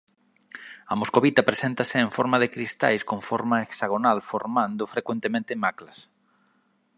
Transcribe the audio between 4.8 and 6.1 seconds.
frecuentemente maclas.